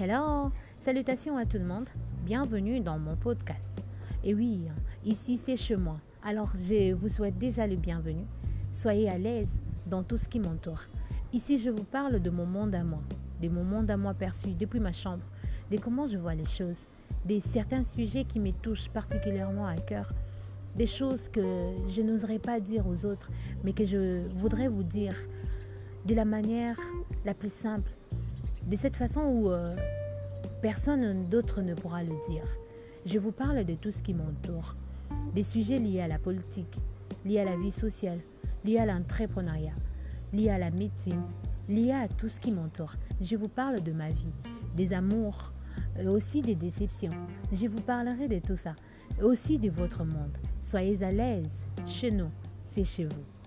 [0.00, 1.88] Hello, salutations à tout le monde,
[2.24, 3.82] bienvenue dans mon podcast.
[4.22, 4.60] Et oui,
[5.04, 8.24] ici c'est chez moi, alors je vous souhaite déjà le bienvenu.
[8.72, 9.50] Soyez à l'aise
[9.86, 10.82] dans tout ce qui m'entoure.
[11.32, 13.00] Ici je vous parle de mon monde à moi,
[13.42, 15.24] de mon monde à moi perçu depuis ma chambre,
[15.68, 16.86] de comment je vois les choses,
[17.24, 20.12] des certains sujets qui me touchent particulièrement à cœur,
[20.76, 23.32] des choses que je n'oserais pas dire aux autres,
[23.64, 25.16] mais que je voudrais vous dire
[26.06, 26.78] de la manière
[27.24, 27.90] la plus simple,
[28.68, 29.74] de cette façon où euh,
[30.60, 32.44] personne d'autre ne pourra le dire.
[33.06, 34.76] Je vous parle de tout ce qui m'entoure,
[35.34, 36.78] des sujets liés à la politique,
[37.24, 38.20] liés à la vie sociale,
[38.64, 39.72] liés à l'entrepreneuriat,
[40.32, 41.22] liés à la médecine,
[41.68, 42.94] liés à tout ce qui m'entoure.
[43.22, 44.34] Je vous parle de ma vie,
[44.76, 45.52] des amours,
[45.98, 47.12] et aussi des déceptions.
[47.52, 48.72] Je vous parlerai de tout ça,
[49.22, 50.36] aussi de votre monde.
[50.62, 51.48] Soyez à l'aise.
[51.86, 52.30] Chez nous,
[52.66, 53.37] c'est chez vous.